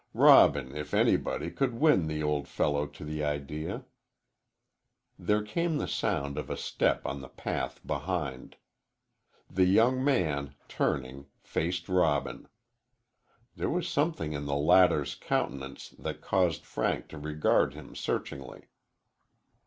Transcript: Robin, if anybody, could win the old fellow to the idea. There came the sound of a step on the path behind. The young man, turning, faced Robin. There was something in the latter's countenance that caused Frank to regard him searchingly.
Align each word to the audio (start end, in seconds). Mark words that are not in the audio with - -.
Robin, 0.15 0.75
if 0.75 0.95
anybody, 0.95 1.51
could 1.51 1.75
win 1.79 2.07
the 2.07 2.23
old 2.23 2.47
fellow 2.47 2.87
to 2.87 3.03
the 3.05 3.23
idea. 3.23 3.85
There 5.19 5.43
came 5.43 5.77
the 5.77 5.87
sound 5.87 6.39
of 6.39 6.49
a 6.49 6.57
step 6.57 7.05
on 7.05 7.21
the 7.21 7.29
path 7.29 7.79
behind. 7.85 8.55
The 9.47 9.65
young 9.67 10.03
man, 10.03 10.55
turning, 10.67 11.27
faced 11.43 11.87
Robin. 11.87 12.47
There 13.55 13.69
was 13.69 13.87
something 13.87 14.33
in 14.33 14.45
the 14.45 14.55
latter's 14.55 15.13
countenance 15.13 15.89
that 15.89 16.19
caused 16.19 16.65
Frank 16.65 17.07
to 17.09 17.19
regard 17.19 17.75
him 17.75 17.93
searchingly. 17.95 18.69